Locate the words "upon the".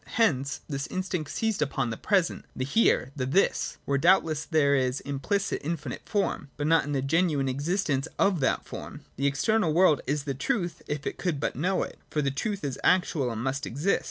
1.61-1.95